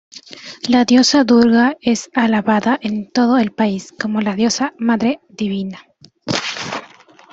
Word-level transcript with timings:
La 0.67 0.83
diosa 0.83 1.23
Durga 1.23 1.77
es 1.79 2.09
alabada 2.15 2.75
en 2.81 3.11
todo 3.11 3.37
el 3.37 3.51
país 3.51 3.91
como 3.99 4.19
la 4.19 4.33
diosa 4.33 4.73
madre 4.79 5.19
divina. 5.29 5.85